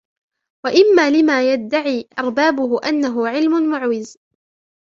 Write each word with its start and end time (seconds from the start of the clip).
وَإِمَّا 0.65 1.09
لِمَا 1.09 1.53
يَدَّعِي 1.53 2.07
أَرْبَابُهُ 2.19 2.79
أَنَّهُ 2.87 3.27
عِلْمٌ 3.27 3.69
مُعْوِزٌ 3.71 4.17